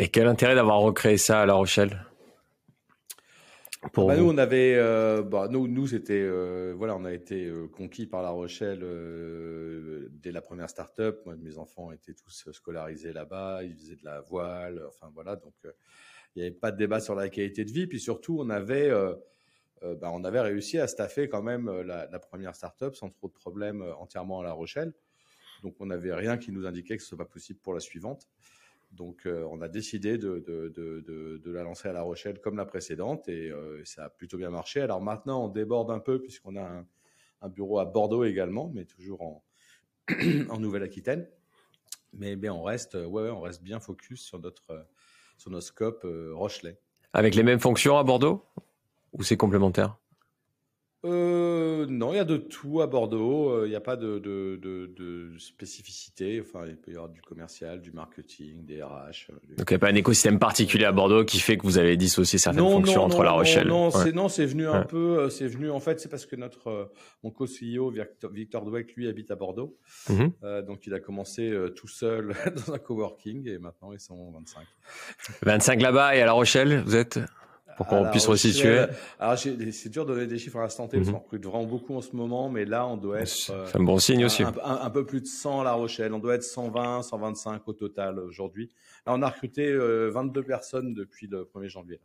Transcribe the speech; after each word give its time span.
Et 0.00 0.08
quel 0.08 0.26
intérêt 0.28 0.54
d'avoir 0.54 0.80
recréé 0.80 1.18
ça 1.18 1.42
à 1.42 1.46
La 1.46 1.52
Rochelle? 1.52 2.06
Pour 3.92 4.08
bah, 4.08 4.16
nous, 4.16 4.30
on 4.30 4.38
avait, 4.38 4.74
euh, 4.76 5.22
bah, 5.22 5.46
nous, 5.50 5.68
nous 5.68 5.88
c'était, 5.88 6.22
euh, 6.22 6.72
voilà, 6.74 6.96
on 6.96 7.04
a 7.04 7.12
été 7.12 7.44
euh, 7.44 7.68
conquis 7.68 8.06
par 8.06 8.22
La 8.22 8.30
Rochelle 8.30 8.80
dès 10.10 10.32
la 10.32 10.40
première 10.40 10.70
start-up. 10.70 11.20
Moi, 11.26 11.36
mes 11.36 11.58
enfants 11.58 11.92
étaient 11.92 12.14
tous 12.14 12.48
scolarisés 12.50 13.12
là-bas, 13.12 13.62
ils 13.62 13.76
faisaient 13.76 13.96
de 13.96 14.04
la 14.06 14.22
voile, 14.22 14.82
enfin 14.88 15.10
voilà, 15.12 15.36
donc 15.36 15.52
il 16.34 16.40
n'y 16.40 16.48
avait 16.48 16.56
pas 16.56 16.72
de 16.72 16.78
débat 16.78 17.00
sur 17.00 17.14
la 17.14 17.28
qualité 17.28 17.66
de 17.66 17.70
vie. 17.70 17.86
Puis 17.86 18.00
surtout, 18.00 18.38
on 18.40 18.48
avait, 18.48 18.90
bah, 19.82 20.10
on 20.14 20.24
avait 20.24 20.40
réussi 20.40 20.78
à 20.78 20.86
staffer 20.86 21.28
quand 21.28 21.42
même 21.42 21.70
la, 21.82 22.06
la 22.10 22.18
première 22.18 22.54
start-up 22.54 22.94
sans 22.94 23.10
trop 23.10 23.28
de 23.28 23.34
problèmes 23.34 23.84
entièrement 23.98 24.40
à 24.40 24.44
La 24.44 24.52
Rochelle. 24.52 24.94
Donc, 25.62 25.74
on 25.78 25.84
n'avait 25.84 26.14
rien 26.14 26.38
qui 26.38 26.52
nous 26.52 26.64
indiquait 26.64 26.96
que 26.96 27.02
ce 27.02 27.10
soit 27.10 27.18
pas 27.18 27.26
possible 27.26 27.58
pour 27.58 27.74
la 27.74 27.80
suivante. 27.80 28.26
Donc, 28.90 29.26
euh, 29.26 29.46
on 29.50 29.60
a 29.60 29.68
décidé 29.68 30.18
de, 30.18 31.40
la 31.46 31.62
lancer 31.62 31.88
à 31.88 31.92
La 31.92 32.02
Rochelle 32.02 32.40
comme 32.40 32.56
la 32.56 32.66
précédente 32.66 33.28
et 33.28 33.50
euh, 33.50 33.82
ça 33.84 34.06
a 34.06 34.08
plutôt 34.10 34.36
bien 34.36 34.50
marché. 34.50 34.80
Alors 34.80 35.00
maintenant, 35.00 35.44
on 35.44 35.48
déborde 35.48 35.90
un 35.90 36.00
peu 36.00 36.20
puisqu'on 36.20 36.56
a 36.56 36.84
un, 37.42 37.48
bureau 37.48 37.78
à 37.78 37.84
Bordeaux 37.84 38.24
également, 38.24 38.70
mais 38.74 38.84
toujours 38.84 39.22
en, 39.22 39.42
Nouvelle-Aquitaine. 40.58 41.28
Mais 42.12 42.36
on 42.48 42.62
reste, 42.62 42.94
ouais, 42.94 43.30
on 43.30 43.40
reste 43.40 43.62
bien 43.62 43.78
focus 43.78 44.20
sur 44.22 44.40
notre, 44.40 44.86
sur 45.38 45.50
nos 45.50 45.60
scopes 45.60 46.04
euh, 46.04 46.32
Rochelet. 46.34 46.78
Avec 47.12 47.34
les 47.34 47.44
mêmes 47.44 47.60
fonctions 47.60 47.96
à 47.96 48.02
Bordeaux 48.02 48.44
ou 49.12 49.22
c'est 49.22 49.36
complémentaire? 49.36 49.99
Euh, 51.06 51.86
non, 51.88 52.12
il 52.12 52.16
y 52.16 52.20
a 52.20 52.24
de 52.24 52.36
tout 52.36 52.82
à 52.82 52.86
Bordeaux. 52.86 53.50
Euh, 53.50 53.66
il 53.66 53.70
n'y 53.70 53.76
a 53.76 53.80
pas 53.80 53.96
de, 53.96 54.18
de, 54.18 54.58
de, 54.62 55.38
spécificité. 55.38 56.42
Enfin, 56.42 56.66
il 56.66 56.76
peut 56.76 56.90
y 56.90 56.94
avoir 56.94 57.08
du 57.08 57.22
commercial, 57.22 57.80
du 57.80 57.90
marketing, 57.90 58.66
des 58.66 58.82
RH. 58.82 59.30
Euh, 59.30 59.56
Donc, 59.56 59.70
il 59.70 59.72
n'y 59.72 59.76
a 59.76 59.78
pas 59.78 59.88
un 59.88 59.94
écosystème 59.94 60.38
particulier 60.38 60.84
à 60.84 60.92
Bordeaux 60.92 61.24
qui 61.24 61.40
fait 61.40 61.56
que 61.56 61.62
vous 61.62 61.78
avez 61.78 61.96
dissocié 61.96 62.38
certaines 62.38 62.68
fonctions 62.68 63.02
entre 63.02 63.22
La 63.22 63.30
Rochelle. 63.30 63.68
Non, 63.68 63.90
c'est 63.90 64.12
non, 64.12 64.28
c'est 64.28 64.44
venu 64.44 64.68
un 64.68 64.82
peu. 64.82 65.30
C'est 65.30 65.48
venu 65.48 65.70
en 65.70 65.80
fait, 65.80 66.00
c'est 66.00 66.10
parce 66.10 66.26
que 66.26 66.36
notre 66.36 66.92
mon 67.22 67.30
co-CEO 67.30 67.92
Victor, 68.30 68.64
Dweck, 68.64 68.94
lui 68.94 69.08
habite 69.08 69.30
à 69.30 69.36
Bordeaux. 69.36 69.78
Mhm. 70.10 70.32
donc, 70.66 70.86
il 70.86 70.92
a 70.92 71.00
commencé 71.00 71.50
tout 71.74 71.88
seul 71.88 72.34
dans 72.66 72.74
un 72.74 72.78
coworking 72.78 73.48
et 73.48 73.58
maintenant 73.58 73.92
ils 73.92 74.00
sont 74.00 74.30
25. 74.32 74.66
25 75.42 75.80
là-bas 75.80 76.16
et 76.16 76.20
à 76.20 76.26
La 76.26 76.32
Rochelle, 76.32 76.82
vous 76.84 76.96
êtes? 76.96 77.18
Pour 77.76 77.86
qu'on 77.86 78.10
puisse 78.10 78.26
resituer 78.26 78.84
Alors, 79.18 79.38
c'est 79.38 79.88
dur 79.88 80.06
de 80.06 80.14
donner 80.14 80.26
des 80.26 80.38
chiffres 80.38 80.58
à 80.58 80.62
l'instant 80.62 80.86
T, 80.86 80.96
parce 80.96 81.08
mhm. 81.08 81.14
qu'on 81.14 81.20
recrute 81.20 81.44
vraiment 81.44 81.64
beaucoup 81.64 81.96
en 81.96 82.00
ce 82.00 82.14
moment, 82.14 82.48
mais 82.48 82.64
là, 82.64 82.86
on 82.86 82.96
doit 82.96 83.20
être. 83.20 83.28
C'est 83.28 83.52
un 83.76 83.82
bon 83.82 83.98
signe 83.98 84.24
aussi. 84.24 84.42
Un, 84.42 84.90
peu 84.90 85.04
plus 85.04 85.20
de 85.20 85.26
100 85.26 85.60
à 85.60 85.64
La 85.64 85.72
Rochelle. 85.72 86.12
On 86.12 86.18
doit 86.18 86.34
être 86.34 86.44
120, 86.44 87.02
125 87.02 87.62
au 87.66 87.72
total 87.72 88.18
aujourd'hui. 88.18 88.70
Là, 89.06 89.14
on 89.14 89.22
a 89.22 89.28
recruté 89.28 89.72
22 89.74 90.40
euh, 90.40 90.42
personnes 90.42 90.94
depuis 90.94 91.26
le 91.26 91.48
1er 91.54 91.68
janvier. 91.68 92.00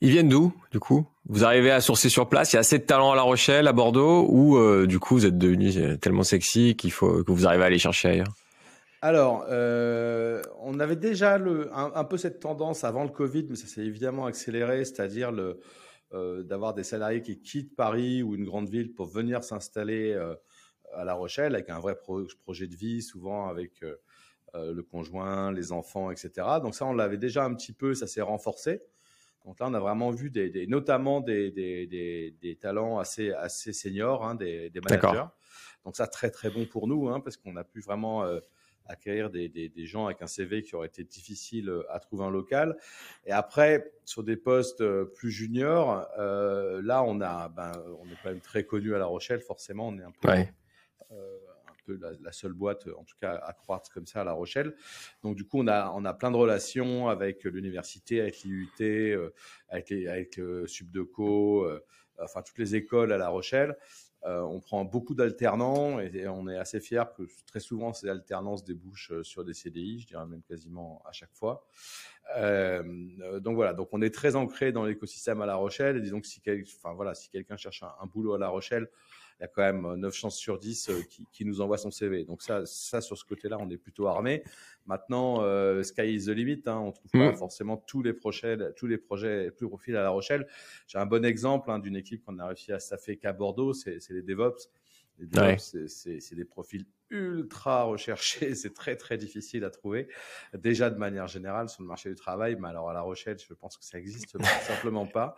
Ils 0.00 0.10
viennent 0.10 0.28
d'où, 0.28 0.52
du 0.70 0.78
coup? 0.78 1.06
Vous 1.28 1.44
arrivez 1.44 1.70
à 1.70 1.80
sourcer 1.80 2.08
sur 2.08 2.28
place 2.28 2.52
Il 2.52 2.56
y 2.56 2.58
a 2.58 2.60
assez 2.60 2.78
de 2.78 2.84
talent 2.84 3.12
à 3.12 3.16
La 3.16 3.22
Rochelle, 3.22 3.66
à 3.66 3.72
Bordeaux, 3.72 4.26
ou 4.28 4.56
euh, 4.56 4.86
du 4.86 4.98
coup, 4.98 5.14
vous 5.14 5.26
êtes 5.26 5.38
devenu 5.38 5.72
euh, 5.76 5.96
tellement 5.96 6.22
sexy 6.22 6.76
qu'il 6.76 6.92
faut 6.92 7.24
que 7.24 7.32
vous 7.32 7.46
arrivez 7.46 7.64
à 7.64 7.66
aller 7.66 7.78
chercher 7.78 8.08
ailleurs? 8.08 8.34
Alors, 9.00 9.46
euh, 9.48 10.42
on 10.58 10.80
avait 10.80 10.96
déjà 10.96 11.38
le, 11.38 11.70
un, 11.72 12.04
peu 12.04 12.16
cette 12.16 12.40
tendance 12.40 12.82
avant 12.82 13.04
le 13.04 13.10
Covid, 13.10 13.46
mais 13.48 13.54
ça 13.54 13.68
s'est 13.68 13.84
évidemment 13.84 14.26
accéléré, 14.26 14.84
c'est-à-dire 14.84 15.30
le, 15.30 15.60
euh, 16.14 16.42
d'avoir 16.42 16.74
des 16.74 16.82
salariés 16.82 17.22
qui 17.22 17.40
quittent 17.40 17.76
Paris 17.76 18.24
ou 18.24 18.34
une 18.34 18.44
grande 18.44 18.68
ville 18.68 18.92
pour 18.92 19.06
venir 19.06 19.44
s'installer 19.44 20.12
euh, 20.14 20.34
à 20.94 21.04
La 21.04 21.14
Rochelle 21.14 21.54
avec 21.54 21.70
un 21.70 21.78
vrai 21.78 21.96
projet 21.96 22.66
de 22.66 22.74
vie, 22.74 23.02
souvent 23.02 23.48
avec 23.48 23.84
le 24.54 24.82
conjoint, 24.82 25.52
les 25.52 25.70
enfants, 25.70 26.10
etc. 26.10 26.46
Donc 26.62 26.74
ça, 26.74 26.86
on 26.86 26.94
l'avait 26.94 27.18
déjà 27.18 27.44
un 27.44 27.54
petit 27.54 27.74
peu, 27.74 27.94
ça 27.94 28.06
s'est 28.06 28.22
renforcé. 28.22 28.80
Donc 29.44 29.60
là, 29.60 29.66
on 29.68 29.74
a 29.74 29.78
vraiment 29.78 30.10
vu 30.10 30.30
des, 30.30 30.66
notamment 30.66 31.20
des, 31.20 31.50
des, 31.52 32.34
des, 32.40 32.56
talents 32.56 32.98
assez, 32.98 33.32
assez 33.32 33.74
seniors, 33.74 34.24
hein, 34.26 34.34
des, 34.34 34.72
managers. 34.82 35.26
Donc 35.84 35.94
ça, 35.94 36.06
très 36.06 36.30
très 36.30 36.50
bon 36.50 36.64
pour 36.64 36.88
nous, 36.88 37.08
hein, 37.08 37.20
parce 37.20 37.36
qu'on 37.36 37.54
a 37.56 37.64
pu 37.64 37.80
vraiment 37.80 38.24
acquérir 38.88 39.30
des, 39.30 39.48
des, 39.48 39.68
des, 39.68 39.86
gens 39.86 40.06
avec 40.06 40.22
un 40.22 40.26
CV 40.26 40.62
qui 40.62 40.74
aurait 40.74 40.88
été 40.88 41.04
difficile 41.04 41.68
euh, 41.68 41.82
à 41.90 42.00
trouver 42.00 42.24
un 42.24 42.30
local. 42.30 42.76
Et 43.26 43.32
après, 43.32 43.92
sur 44.04 44.24
des 44.24 44.36
postes 44.36 44.80
euh, 44.80 45.04
plus 45.04 45.30
juniors, 45.30 46.08
euh, 46.18 46.80
là, 46.82 47.02
on 47.04 47.20
a, 47.20 47.48
ben, 47.48 47.72
on 48.00 48.06
est 48.06 48.16
quand 48.22 48.30
même 48.30 48.40
très 48.40 48.64
connu 48.64 48.94
à 48.94 48.98
La 48.98 49.06
Rochelle. 49.06 49.40
Forcément, 49.40 49.88
on 49.88 49.98
est 49.98 50.02
un 50.02 50.12
peu, 50.12 50.28
euh, 50.28 51.36
un 51.68 51.74
peu 51.84 51.98
la, 52.20 52.32
seule 52.32 52.54
boîte, 52.54 52.88
en 52.96 53.04
tout 53.04 53.16
cas, 53.20 53.34
à 53.34 53.52
croître 53.52 53.92
comme 53.92 54.06
ça 54.06 54.22
à 54.22 54.24
La 54.24 54.32
Rochelle. 54.32 54.74
Donc, 55.22 55.36
du 55.36 55.44
coup, 55.44 55.60
on 55.60 55.66
a, 55.66 55.92
on 55.94 56.04
a 56.04 56.14
plein 56.14 56.30
de 56.30 56.36
relations 56.36 57.08
avec 57.08 57.44
l'université, 57.44 58.20
avec 58.20 58.42
l'IUT, 58.42 59.30
avec, 59.68 59.90
les, 59.90 60.08
avec 60.08 60.40
Subdeco, 60.66 61.70
enfin 62.20 62.42
toutes 62.42 62.58
les 62.58 62.74
écoles 62.74 63.12
à 63.12 63.18
La 63.18 63.28
Rochelle. 63.28 63.76
Euh, 64.24 64.40
on 64.40 64.58
prend 64.60 64.84
beaucoup 64.84 65.14
d'alternants 65.14 66.00
et, 66.00 66.26
on 66.26 66.48
est 66.48 66.56
assez 66.56 66.80
fiers 66.80 67.04
que 67.16 67.22
très 67.46 67.60
souvent 67.60 67.92
ces 67.92 68.08
alternances 68.08 68.64
débouchent 68.64 69.12
euh, 69.12 69.22
sur 69.22 69.44
des 69.44 69.54
CDI, 69.54 70.00
je 70.00 70.06
dirais 70.08 70.26
même 70.26 70.42
quasiment 70.42 71.00
à 71.06 71.12
chaque 71.12 71.32
fois. 71.32 71.64
Euh, 72.36 73.40
donc 73.40 73.54
voilà, 73.54 73.72
donc 73.72 73.88
on 73.92 74.02
est 74.02 74.12
très 74.12 74.36
ancré 74.36 74.72
dans 74.72 74.84
l'écosystème 74.84 75.40
à 75.40 75.46
La 75.46 75.54
Rochelle 75.54 75.96
et 75.96 76.00
disons 76.00 76.20
que 76.20 76.26
si, 76.26 76.42
enfin, 76.78 76.94
voilà, 76.94 77.14
si 77.14 77.30
quelqu'un 77.30 77.56
cherche 77.56 77.82
un, 77.82 78.06
boulot 78.06 78.34
à 78.34 78.38
La 78.38 78.48
Rochelle, 78.48 78.88
il 79.38 79.42
y 79.42 79.44
a 79.44 79.48
quand 79.48 79.62
même 79.62 79.94
9 79.94 80.12
chances 80.12 80.36
sur 80.36 80.58
10 80.58 80.90
qui, 81.30 81.44
nous 81.44 81.60
envoie 81.60 81.78
son 81.78 81.92
CV. 81.92 82.24
Donc 82.24 82.42
ça, 82.42 82.66
ça 82.66 83.00
sur 83.00 83.16
ce 83.16 83.24
côté-là, 83.24 83.56
on 83.60 83.70
est 83.70 83.76
plutôt 83.76 84.08
armé. 84.08 84.42
Maintenant, 84.84 85.42
euh, 85.42 85.82
sky 85.82 86.14
is 86.14 86.24
the 86.24 86.30
limit. 86.30 86.62
Hein, 86.66 86.78
on 86.78 86.92
trouve 86.92 87.10
pas 87.12 87.32
mm. 87.32 87.36
forcément 87.36 87.76
tous 87.76 88.02
les 88.02 88.14
projets, 88.14 88.56
tous 88.74 88.86
les 88.86 88.98
projets, 88.98 89.50
plus 89.52 89.68
profils 89.68 89.94
à 89.94 90.02
La 90.02 90.10
Rochelle. 90.10 90.48
J'ai 90.88 90.98
un 90.98 91.06
bon 91.06 91.24
exemple 91.24 91.70
hein, 91.70 91.78
d'une 91.78 91.94
équipe 91.94 92.24
qu'on 92.24 92.38
a 92.38 92.46
réussi 92.46 92.72
à 92.72 92.80
staffer 92.80 93.16
qu'à 93.16 93.32
Bordeaux, 93.32 93.74
c'est 93.74 94.07
les 94.14 94.22
DevOps. 94.22 94.70
Les 95.18 95.26
DevOps, 95.26 95.88
c'est 95.88 96.34
des 96.34 96.44
profils 96.44 96.86
ultra 97.10 97.84
recherchés, 97.84 98.54
c'est 98.54 98.74
très 98.74 98.96
très 98.96 99.16
difficile 99.16 99.64
à 99.64 99.70
trouver. 99.70 100.08
Déjà 100.54 100.90
de 100.90 100.98
manière 100.98 101.26
générale 101.26 101.68
sur 101.68 101.82
le 101.82 101.88
marché 101.88 102.10
du 102.10 102.14
travail, 102.14 102.56
mais 102.60 102.68
alors 102.68 102.90
à 102.90 102.92
La 102.92 103.00
Rochelle, 103.00 103.38
je 103.38 103.54
pense 103.54 103.76
que 103.76 103.84
ça 103.84 103.98
existe 103.98 104.36
simplement 104.62 105.06
pas. 105.06 105.36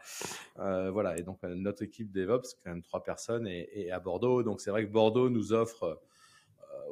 Euh, 0.58 0.90
voilà, 0.90 1.16
et 1.16 1.22
donc 1.22 1.42
notre 1.42 1.82
équipe 1.82 2.10
DevOps, 2.10 2.56
quand 2.62 2.70
même 2.70 2.82
trois 2.82 3.02
personnes, 3.02 3.46
et, 3.46 3.90
à 3.90 4.00
Bordeaux. 4.00 4.42
Donc 4.42 4.60
c'est 4.60 4.70
vrai 4.70 4.86
que 4.86 4.90
Bordeaux 4.90 5.30
nous 5.30 5.52
offre 5.52 6.00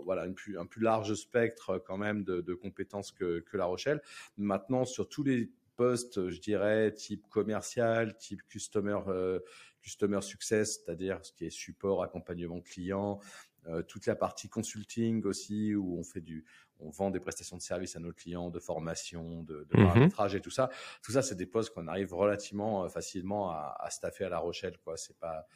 voilà, 0.05 0.23
un 0.23 0.67
plus 0.67 0.83
large 0.83 1.15
spectre 1.15 1.83
quand 1.85 1.99
même 1.99 2.25
de, 2.25 2.55
compétences 2.55 3.13
que, 3.13 3.45
La 3.53 3.67
Rochelle. 3.67 4.01
Maintenant, 4.37 4.85
sur 4.85 5.09
tous 5.09 5.23
les 5.23 5.51
postes, 5.79 6.29
je 6.29 6.41
dirais, 6.41 6.93
type 6.93 7.29
commercial, 7.29 8.17
type 8.19 8.43
customer, 8.49 8.99
euh, 9.07 9.39
customer 9.81 10.21
success, 10.21 10.67
c'est-à-dire 10.75 11.25
ce 11.25 11.33
qui 11.33 11.47
est 11.47 11.51
support, 11.51 12.03
accompagnement 12.03 12.61
client, 12.61 13.21
euh, 13.69 13.83
toute 13.83 14.07
la 14.07 14.17
partie 14.17 14.49
consulting 14.49 15.25
aussi, 15.25 15.77
où 15.77 15.97
on 15.97 16.03
fait 16.03 16.21
du, 16.21 16.45
on 16.81 16.91
vend 16.91 17.11
des 17.11 17.21
prestations 17.21 17.57
de 17.57 17.63
services 17.63 17.95
à 17.95 18.01
nos 18.01 18.13
clients, 18.13 18.51
de 18.51 18.59
formation, 18.59 19.45
de, 19.45 19.67
de 19.71 19.77
mmh 19.81 20.35
et 20.35 20.41
tout 20.41 20.51
ça. 20.51 20.69
Tout 21.03 21.13
ça, 21.13 21.23
c'est 21.23 21.37
des 21.37 21.47
postes 21.47 21.71
qu'on 21.73 21.87
arrive 21.87 22.13
relativement 22.13 22.85
euh, 22.85 22.89
facilement 22.89 23.51
à, 23.51 23.77
à 23.79 23.91
staffer 23.91 24.25
à 24.25 24.29
La 24.29 24.39
Rochelle, 24.39 24.77
quoi. 24.85 24.97
C'est 24.97 25.19
pas, 25.19 25.47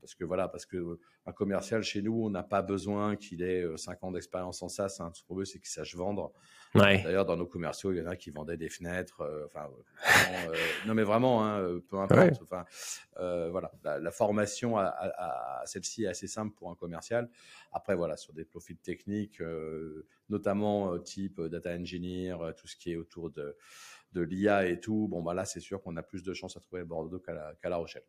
parce 0.00 0.14
que 0.14 0.24
voilà, 0.24 0.48
parce 0.48 0.66
que 0.66 0.76
euh, 0.76 1.00
un 1.26 1.32
commercial 1.32 1.82
chez 1.82 2.02
nous, 2.02 2.24
on 2.24 2.30
n'a 2.30 2.42
pas 2.42 2.62
besoin 2.62 3.16
qu'il 3.16 3.42
ait 3.42 3.64
5 3.76 3.92
euh, 3.92 4.06
ans 4.06 4.12
d'expérience 4.12 4.62
en 4.62 4.68
SaaS. 4.68 4.96
Hein. 5.00 5.10
Ce 5.14 5.22
qu'on 5.22 5.34
veut, 5.34 5.44
c'est 5.44 5.58
qu'il 5.58 5.68
sache 5.68 5.94
vendre. 5.94 6.32
D'ailleurs, 6.74 7.26
dans 7.26 7.36
nos 7.36 7.46
commerciaux, 7.46 7.92
il 7.92 7.98
y 7.98 8.00
en 8.00 8.06
a 8.06 8.16
qui 8.16 8.30
vendaient 8.30 8.56
des 8.56 8.68
fenêtres. 8.68 9.20
Euh, 9.22 9.46
enfin, 9.46 9.68
non, 10.86 10.94
mais 10.94 11.02
vraiment, 11.02 11.44
hein, 11.44 11.80
peu 11.88 11.98
importe. 11.98 12.40
Enfin, 12.42 12.64
voilà, 13.50 13.70
la, 13.84 14.10
formation 14.10 14.78
à, 14.78 15.62
celle-ci 15.66 16.04
est 16.04 16.08
assez 16.08 16.28
simple 16.28 16.54
pour 16.54 16.70
un 16.70 16.74
commercial. 16.74 17.28
Après, 17.72 17.94
voilà, 17.94 18.16
sur 18.16 18.32
des 18.32 18.44
profils 18.44 18.78
techniques, 18.78 19.42
notamment 20.28 20.98
type 20.98 21.40
data 21.40 21.74
engineer, 21.74 22.36
tout 22.56 22.66
ce 22.66 22.76
qui 22.76 22.92
est 22.92 22.96
autour 22.96 23.30
de 23.30 23.56
de 24.12 24.22
l'IA 24.22 24.66
et 24.66 24.80
tout. 24.80 25.08
Bon, 25.08 25.22
bah 25.22 25.34
là, 25.34 25.44
c'est 25.44 25.60
sûr 25.60 25.80
qu'on 25.82 25.96
a 25.96 26.02
plus 26.02 26.22
de 26.22 26.34
chances 26.34 26.56
à 26.56 26.60
trouver 26.60 26.84
Bordeaux 26.84 27.20
qu'à 27.20 27.68
la 27.68 27.76
Rochelle. 27.76 28.04